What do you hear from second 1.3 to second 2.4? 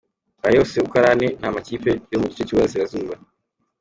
ni amakipe yo mu